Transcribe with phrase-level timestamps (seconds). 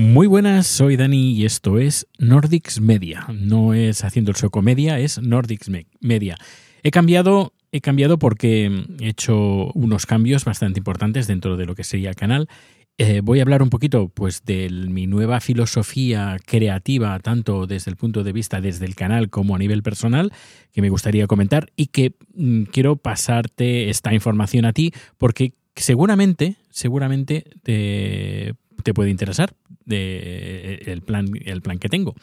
[0.00, 3.26] Muy buenas, soy Dani y esto es Nordics Media.
[3.34, 5.70] No es haciendo el sueco media, es Nordics
[6.00, 6.38] Media.
[6.82, 11.84] He cambiado, he cambiado porque he hecho unos cambios bastante importantes dentro de lo que
[11.84, 12.48] sería el canal.
[12.96, 17.98] Eh, voy a hablar un poquito pues de mi nueva filosofía creativa, tanto desde el
[17.98, 20.32] punto de vista desde el canal como a nivel personal,
[20.72, 26.56] que me gustaría comentar y que mm, quiero pasarte esta información a ti porque seguramente,
[26.70, 28.54] seguramente te,
[28.94, 32.14] puede interesar de el plan, el plan que tengo.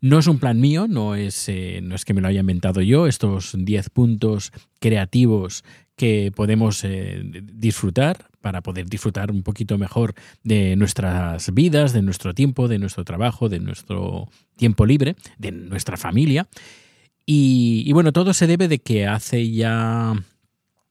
[0.00, 2.80] No es un plan mío, no es, eh, no es que me lo haya inventado
[2.80, 5.64] yo, estos 10 puntos creativos
[5.96, 7.22] que podemos eh,
[7.52, 10.14] disfrutar para poder disfrutar un poquito mejor
[10.44, 15.96] de nuestras vidas, de nuestro tiempo, de nuestro trabajo, de nuestro tiempo libre, de nuestra
[15.96, 16.48] familia.
[17.26, 20.14] y bueno, todo se debe de que hace ya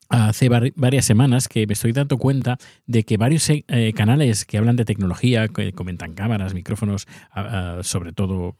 [0.09, 3.63] hace varias semanas que me estoy dando cuenta de que varios eh,
[3.95, 7.07] canales que hablan de tecnología, que comentan cámaras, micrófonos,
[7.81, 8.55] sobre todo,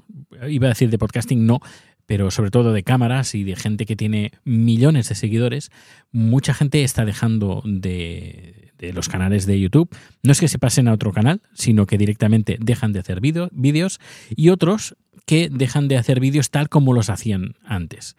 [0.47, 1.61] iba a decir de podcasting, no,
[2.07, 5.71] pero sobre todo de cámaras y de gente que tiene millones de seguidores,
[6.11, 9.89] mucha gente está dejando de, los canales de YouTube.
[10.23, 13.99] No es que se pasen a otro canal, sino que directamente dejan de hacer vídeos
[14.29, 18.15] y otros que dejan de hacer vídeos tal como los hacían antes.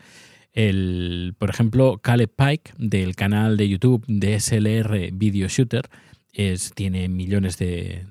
[0.59, 5.89] El, por ejemplo, Caleb Pike del canal de YouTube de SLR Video Shooter
[6.33, 8.05] es, tiene millones de,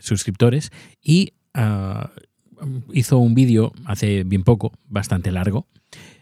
[0.00, 2.10] suscriptores y ah,
[2.94, 5.66] hizo un vídeo hace bien poco, bastante largo,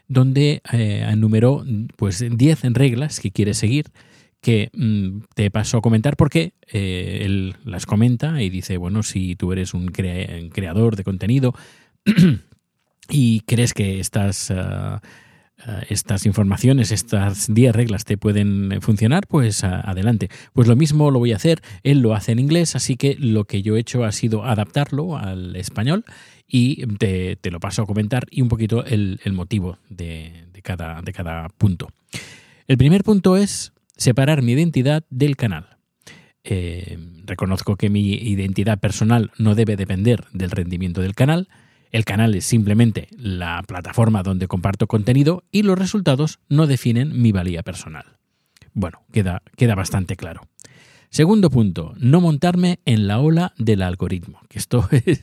[0.09, 3.87] donde eh, enumeró pues 10 reglas que quiere seguir
[4.41, 9.37] que mm, te paso a comentar porque eh, él las comenta y dice, bueno, si
[9.37, 11.55] tú eres un, creador de contenido
[13.09, 14.51] y crees que estás...
[14.51, 15.01] Ah,
[15.89, 20.29] estas informaciones, estas 10 reglas te pueden funcionar, pues adelante.
[20.53, 23.45] Pues lo mismo lo voy a hacer, él lo hace en inglés, así que lo
[23.45, 26.05] que yo he hecho ha sido adaptarlo al español
[26.47, 31.49] y te, lo paso a comentar y un poquito el, motivo de, cada, de cada
[31.49, 31.89] punto.
[32.67, 35.77] El primer punto es separar mi identidad del canal.
[36.45, 41.49] Eh, reconozco que mi identidad personal no debe depender del rendimiento del canal,
[41.93, 47.33] el canal es simplemente la plataforma donde comparto contenido y los resultados no definen mi
[47.33, 48.05] valía personal.
[48.73, 50.43] Bueno, queda, queda bastante claro.
[51.11, 55.23] Segundo punto, no montarme en la ola del algoritmo, esto es,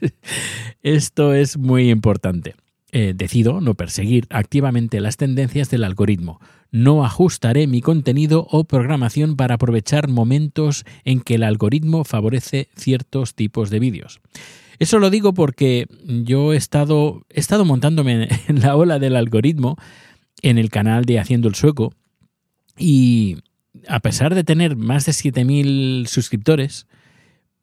[0.81, 2.55] esto es muy importante.
[2.97, 6.39] Eh, decido no perseguir activamente las tendencias del algoritmo.
[6.71, 13.35] No ajustaré mi contenido o programación para aprovechar momentos en que el algoritmo favorece ciertos
[13.35, 14.21] tipos de vídeos.
[14.79, 19.75] Eso lo digo porque yo he estado, he estado montándome en la ola del algoritmo
[20.41, 21.93] en el canal de Haciendo el Sueco
[22.77, 23.39] y
[23.89, 26.87] a pesar de tener más de 7.000 suscriptores,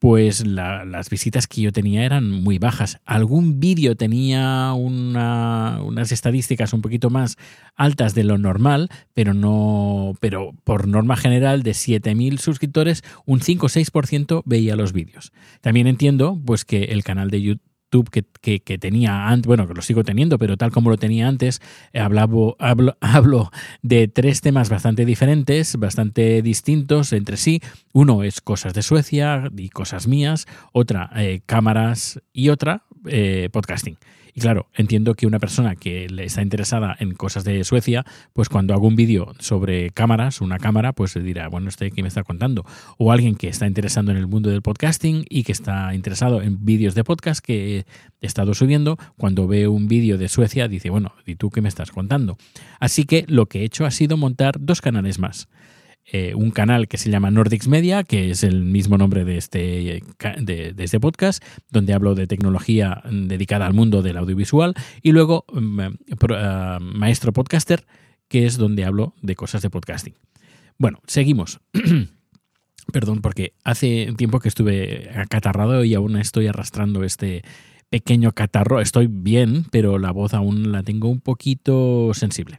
[0.03, 2.99] pues las visitas que yo tenía eran muy bajas.
[3.05, 7.37] Algún vídeo tenía unas estadísticas un poquito más
[7.77, 13.67] altas de lo normal, pero no, pero por norma general de 7.000 suscriptores, un 5
[13.67, 15.33] o 6% veía los vídeos.
[15.61, 20.03] También entiendo pues que el canal de YouTube que, tenía antes, bueno, que lo sigo
[20.03, 21.60] teniendo, pero tal como lo tenía antes,
[21.94, 23.50] hablaba, hablo, hablo
[23.82, 27.60] de tres temas bastante diferentes, bastante distintos entre sí.
[27.92, 33.97] Uno es cosas de Suecia y cosas mías, otra eh, cámaras y otra eh, podcasting.
[34.35, 38.73] Y claro, entiendo que una persona que está interesada en cosas de Suecia, pues cuando
[38.73, 42.65] hago un vídeo sobre cámaras, una cámara, pues dirá, bueno, este aquí me está contando.
[42.97, 46.65] O alguien que está interesado en el mundo del podcasting y que está interesado en
[46.65, 47.85] vídeos de podcast que
[48.21, 51.69] he estado subiendo, cuando ve un vídeo de Suecia dice, bueno, ¿y tú qué me
[51.69, 52.39] estás contando?
[52.81, 55.49] Así que lo que he hecho ha sido montar dos canales más.
[56.05, 60.03] Eh, un canal que se llama Nordics Media, que es el mismo nombre de este,
[60.41, 65.81] de, este podcast, donde hablo de tecnología dedicada al mundo del audiovisual, y luego mm,
[65.81, 67.87] eh, Maestro Podcaster,
[68.29, 70.15] que es donde hablo de cosas de podcasting.
[70.77, 71.60] Bueno, seguimos.
[72.93, 77.43] Perdón, porque hace tiempo que estuve acatarrado y aún estoy arrastrando este
[77.91, 78.81] pequeño catarro.
[78.81, 82.59] Estoy bien, pero la voz aún la tengo un poquito sensible.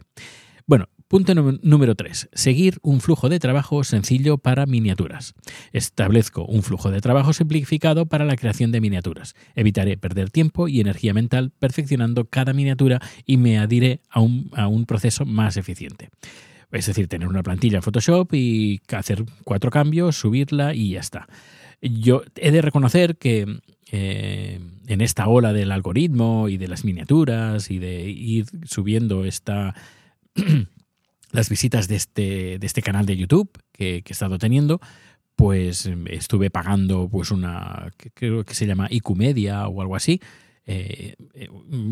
[1.08, 2.30] Punto número 3.
[2.32, 5.34] Seguir un flujo de trabajo sencillo para miniaturas.
[5.72, 9.34] Establezco un flujo de trabajo simplificado para la creación de miniaturas.
[9.54, 14.66] Evitaré perder tiempo y energía mental perfeccionando cada miniatura y me adiré a un, a
[14.66, 16.08] un proceso más eficiente.
[16.72, 21.28] Es decir, tener una plantilla en Photoshop y hacer cuatro cambios, subirla y ya está.
[21.80, 23.60] Yo he de reconocer que
[23.92, 29.74] eh, en esta ola del algoritmo y de las miniaturas y de ir subiendo esta
[31.34, 34.80] las visitas de este, de este canal de YouTube que, he estado teniendo,
[35.34, 40.20] pues estuve pagando pues una, creo que se llama Icumedia o algo así,
[40.64, 41.16] eh,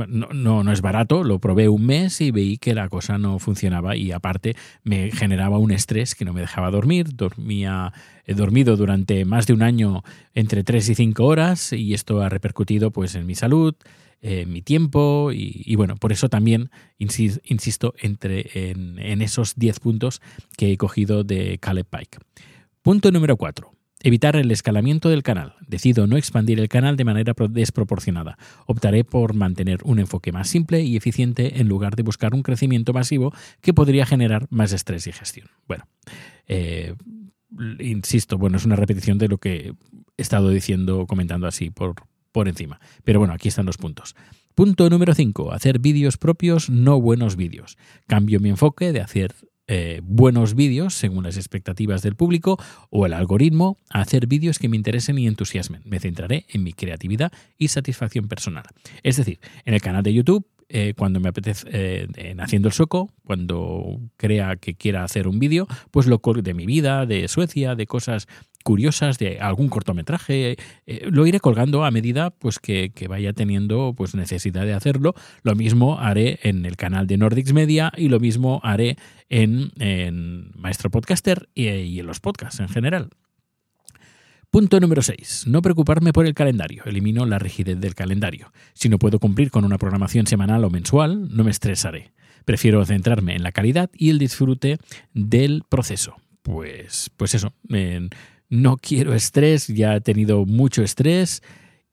[0.07, 3.97] no, no, es barato, lo probé un mes y veí que la cosa no funcionaba
[3.97, 7.15] y aparte me generaba un estrés que no me dejaba dormir.
[7.15, 7.93] Dormía,
[8.27, 10.03] he dormido durante más de un año
[10.35, 13.75] entre 3 y 5 horas y esto ha repercutido pues en mi salud,
[14.21, 20.23] en mi tiempo y, bueno, por eso también insisto entre, en, en esos 10 puntos
[20.57, 22.19] que he cogido de Caleb Pike.
[22.83, 25.55] Punto número 4 Evitar el escalamiento del canal.
[25.69, 28.37] Decido no expandir el canal de manera desproporcionada.
[28.67, 32.93] Optaré por mantener un enfoque más simple y eficiente en lugar de buscar un crecimiento
[32.93, 35.49] masivo que podría generar más estrés y gestión.
[35.69, 35.85] Bueno,
[36.49, 36.95] eh,
[37.79, 39.73] insisto, bueno, es una repetición de lo que
[40.17, 41.95] he estado diciendo, comentando así por,
[42.33, 42.81] por encima.
[43.05, 44.17] Pero bueno, aquí están los puntos.
[44.57, 45.53] Punto número 5.
[45.53, 47.79] Hacer vídeos propios, no buenos vídeos.
[48.09, 49.33] Cambio mi enfoque de hacer
[49.69, 52.59] eh, buenos vídeos según las expectativas del público
[52.91, 55.83] o el algoritmo a hacer vídeos que me interesen y entusiasmen.
[55.85, 58.65] Me centraré en mi creatividad y satisfacción personal.
[59.03, 62.73] Es decir, en el canal de YouTube eh, cuando me apetece, eh, en Haciendo el
[62.73, 67.75] Soco, cuando crea que quiera hacer un vídeo, pues lo de mi vida, de Suecia,
[67.75, 68.27] de cosas
[68.63, 70.57] curiosas, de algún cortometraje,
[70.87, 75.15] eh, lo iré colgando a medida pues que, vaya teniendo pues necesidad de hacerlo.
[75.43, 78.97] Lo mismo haré en el canal de Nordics Media y lo mismo haré
[79.29, 79.73] en,
[80.57, 83.11] Maestro Podcaster y en los podcasts en general.
[84.53, 85.45] Punto número 6.
[85.47, 86.85] No preocuparme por el calendario.
[86.85, 88.53] Elimino la rigidez del calendario.
[88.75, 92.13] Si no puedo cumplir con una programación semanal o mensual, no me estresaré.
[92.45, 94.77] Prefiero centrarme en la calidad y el disfrute
[95.15, 96.17] del proceso.
[96.43, 97.55] Pues, pues eso,
[98.53, 101.43] no quiero estrés, ya he tenido mucho estrés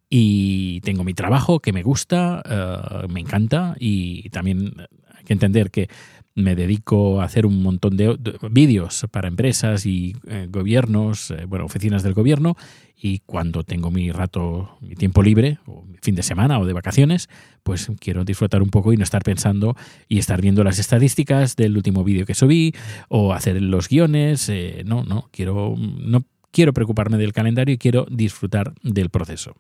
[0.09, 4.73] y tengo mi trabajo que me gusta, eh, me encanta y también
[5.15, 5.87] hay que entender que
[6.35, 8.17] me dedico a hacer un montón de,
[8.51, 12.57] vídeos para empresas y eh, gobiernos, eh, bueno, oficinas del gobierno,
[13.01, 17.29] y cuando tengo mi rato, mi tiempo libre, o fin de semana o de vacaciones,
[17.63, 19.77] pues quiero disfrutar un poco y no estar pensando
[20.09, 22.73] y estar viendo las estadísticas del último vídeo que subí,
[23.07, 28.05] o hacer los guiones, eh, no, no, quiero, no quiero preocuparme del calendario y quiero
[28.09, 29.55] disfrutar del proceso.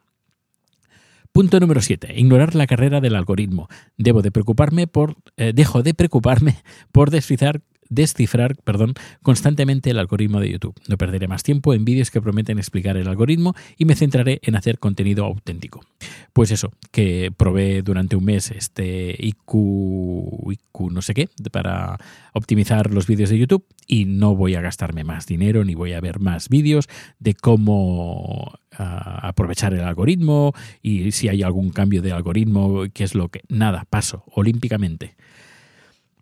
[1.31, 2.13] Punto número 7.
[2.15, 3.67] Ignorar la carrera del algoritmo.
[3.97, 6.57] Debo de preocuparme por, eh, dejo de preocuparme
[6.91, 10.75] por descifrar descifrar perdón, constantemente el algoritmo de YouTube.
[10.87, 14.55] No perderé más tiempo en vídeos que prometen explicar el algoritmo y me centraré en
[14.55, 15.81] hacer contenido auténtico.
[16.33, 19.53] Pues eso, que probé durante un mes este IQ,
[20.91, 21.97] no sé qué, para
[22.33, 26.01] optimizar los vídeos de YouTube y no voy a gastarme más dinero ni voy a
[26.01, 26.87] ver más vídeos
[27.19, 33.15] de cómo ah, aprovechar el algoritmo y si hay algún cambio de algoritmo, qué es
[33.15, 33.41] lo que...
[33.49, 35.15] Nada, paso olímpicamente.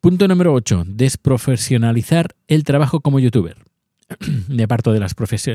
[0.07, 0.85] Punto número 8.
[0.87, 3.57] Desprofesionalizar el trabajo como youtuber.
[4.47, 5.13] Me parto de, las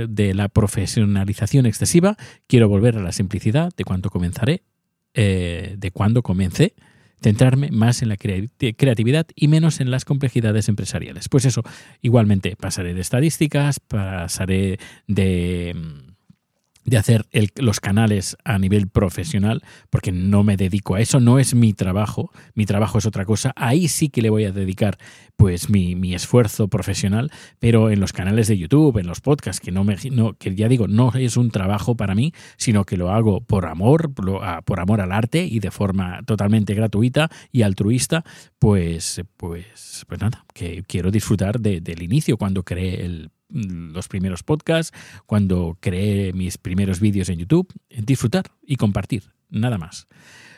[0.08, 2.18] de, la profesionalización excesiva.
[2.48, 4.62] Quiero volver a la simplicidad de cuando comenzaré,
[5.14, 6.74] eh, de cuando comencé,
[7.22, 11.30] centrarme más en la creatividad y menos en las complejidades empresariales.
[11.30, 11.62] Pues eso,
[12.02, 16.11] igualmente pasaré de estadísticas, pasaré de mm,
[16.92, 17.24] de hacer
[17.56, 22.30] los canales a nivel profesional, porque no me dedico a eso, no es mi trabajo,
[22.54, 24.98] mi trabajo es otra cosa, ahí sí que le voy a dedicar
[25.36, 29.84] pues mi, esfuerzo profesional, pero en los canales de YouTube, en los podcasts, que no
[29.84, 33.40] me no, que ya digo, no es un trabajo para mí, sino que lo hago
[33.40, 38.22] por amor, por amor al arte y de forma totalmente gratuita y altruista,
[38.58, 44.96] pues, pues, pues nada, que quiero disfrutar del inicio cuando creé el los primeros podcasts,
[45.26, 50.08] cuando creé mis primeros vídeos en YouTube, disfrutar y compartir, nada más.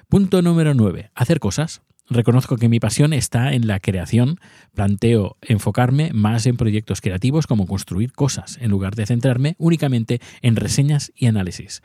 [0.08, 1.10] Punto número 9.
[1.14, 1.82] Hacer cosas.
[2.08, 4.38] Reconozco que mi pasión está en la creación.
[4.74, 10.56] Planteo enfocarme más en proyectos creativos como construir cosas, en lugar de centrarme únicamente en
[10.56, 11.82] reseñas y análisis.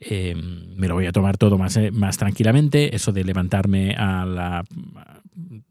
[0.00, 2.94] Em, me lo voy a tomar todo más, eh, más tranquilamente.
[2.94, 4.64] Eso de levantarme a la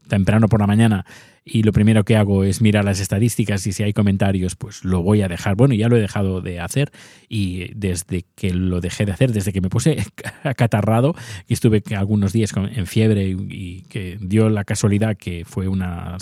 [0.08, 1.04] temprano por la mañana
[1.50, 5.02] y lo primero que hago es mirar las estadísticas y si hay comentarios, pues lo
[5.02, 5.56] voy a dejar.
[5.56, 6.90] Bueno, ya lo he dejado de hacer
[7.28, 10.04] y desde que lo dejé de hacer, desde que me puse
[10.42, 11.14] acatarrado
[11.46, 16.18] y estuve algunos días en fiebre y, que dio la casualidad que fue una,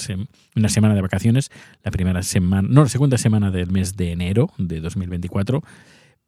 [0.55, 1.51] una semana de vacaciones,
[1.83, 5.63] la primera semana, no, la segunda semana del mes de enero de 2024,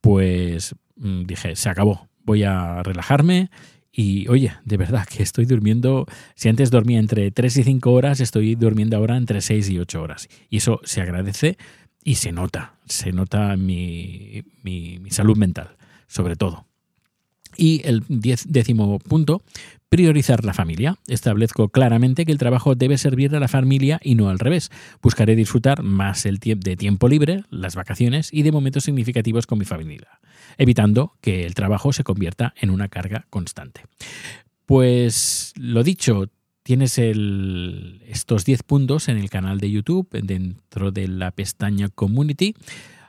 [0.00, 3.50] pues mm, dije, se acabó, voy a relajarme
[3.92, 8.20] y oye, de verdad que estoy durmiendo, si antes dormía entre 3 y 5 horas,
[8.20, 10.28] estoy durmiendo ahora entre 6 y 8 horas.
[10.50, 11.56] Y eso se agradece
[12.04, 15.76] y se nota, se nota mi, mi, salud mental,
[16.06, 16.66] sobre todo.
[17.56, 19.42] Y el décimo punto,
[19.88, 20.96] Priorizar la familia.
[21.06, 24.70] Establezco claramente que el trabajo debe servir a la familia y no al revés.
[25.00, 29.64] Buscaré disfrutar más el de tiempo libre, las vacaciones y de momentos significativos con mi
[29.64, 30.20] familia,
[30.58, 33.86] evitando que el trabajo se convierta en una carga constante.
[34.66, 36.28] Pues lo dicho,
[36.62, 42.54] tienes estos 10 puntos en el canal de YouTube dentro de la pestaña Community.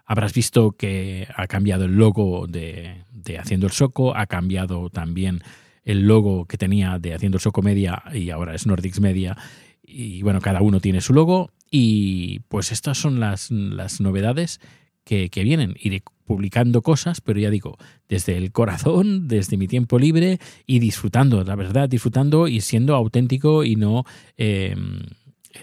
[0.06, 5.42] Habrás visto que ha cambiado el logo de, de Haciendo el Soco, ha cambiado también
[5.90, 9.36] el logo que tenía de Haciendo Soco Media y ahora es Nordics Media.
[9.82, 11.52] Y bueno, cada uno tiene su logo.
[11.72, 14.62] Y pues estas son las, las novedades
[15.04, 15.76] que, que, vienen.
[15.80, 17.76] Iré publicando cosas, pero ya digo,
[18.08, 23.64] desde el corazón, desde mi tiempo libre y disfrutando, la verdad, disfrutando y siendo auténtico
[23.64, 24.06] y no
[24.38, 25.00] em,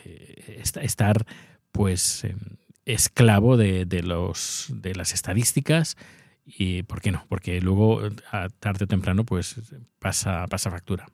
[0.05, 1.25] eh, estar
[1.71, 2.39] pues em,
[2.85, 5.97] esclavo de, de, los, de las estadísticas
[6.47, 7.25] ¿Y por qué no?
[7.29, 8.01] Porque luego,
[8.61, 9.57] tarde o temprano, pues
[9.99, 11.07] pasa, pasa factura.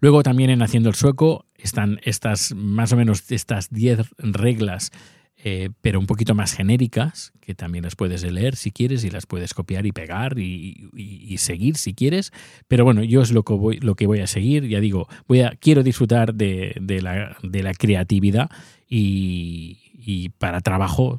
[0.00, 4.92] Luego también en Haciendo el Sueco están estas, más o menos estas 10 reglas,
[5.38, 9.24] eh, pero un poquito más genéricas, que también las puedes leer si quieres y las
[9.24, 12.32] puedes copiar y pegar y, seguir si quieres.
[12.68, 14.68] Pero bueno, yo es lo que voy, lo que voy a seguir.
[14.68, 18.50] Ya digo, voy a, quiero disfrutar de, la, de la, creatividad
[18.86, 21.18] y, y para trabajo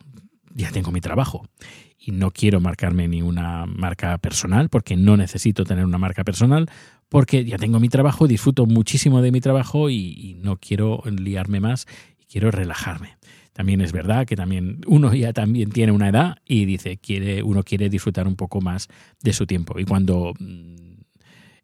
[0.53, 1.47] ya tengo mi trabajo
[2.05, 6.69] y no quiero marcarme ni una marca personal porque no necesito tener una marca personal
[7.09, 11.87] porque ya tengo mi trabajo, disfruto muchísimo de mi trabajo y, no quiero liarme más
[12.19, 13.17] y quiero relajarme.
[13.53, 17.63] También es verdad que también uno ya también tiene una edad y dice quiere uno
[17.63, 18.89] quiere disfrutar un poco más
[19.23, 20.75] de su tiempo y cuando mm,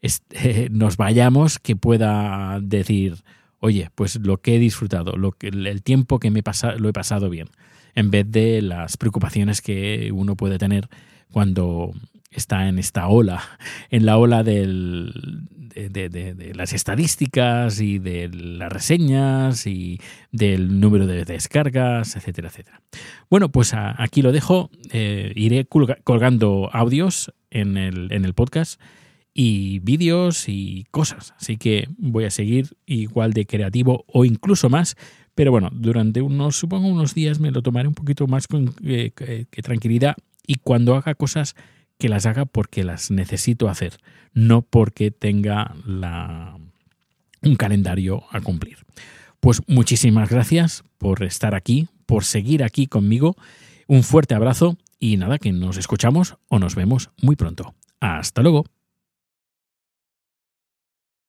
[0.71, 3.17] nos vayamos que pueda decir
[3.59, 6.93] oye pues lo que he disfrutado lo que el tiempo que me he lo he
[6.93, 7.49] pasado bien
[7.95, 10.89] en vez de las preocupaciones que uno puede tener
[11.31, 11.93] cuando
[12.31, 13.41] está en esta ola,
[13.89, 19.99] en la ola del, de, las estadísticas y de las reseñas y
[20.31, 22.81] del número de descargas, etcétera, etcétera.
[23.29, 24.69] Bueno, pues aquí lo dejo.
[24.91, 28.79] Eh, iré colgando audios en el, en el podcast
[29.33, 31.33] y vídeos y cosas.
[31.39, 34.95] Así que voy a seguir igual de creativo o incluso más
[35.41, 39.11] pero bueno, durante unos, supongo unos días me lo tomaré un poquito más con eh,
[39.63, 41.55] tranquilidad y cuando haga cosas
[41.97, 43.97] que las haga porque las necesito hacer,
[44.35, 45.73] no porque tenga
[47.41, 48.85] un calendario a cumplir.
[49.39, 53.35] Pues muchísimas gracias por estar aquí, por seguir aquí conmigo.
[53.87, 57.73] Un fuerte abrazo y nada, que nos escuchamos o nos vemos muy pronto.
[57.99, 58.65] Hasta luego.